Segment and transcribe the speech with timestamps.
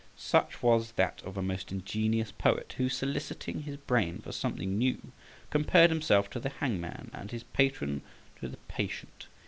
[0.17, 4.97] Such was that of a most ingenious poet, who, soliciting his brain for something new,
[5.51, 8.01] compared himself to the hangman and his patron
[8.39, 9.27] to the patient.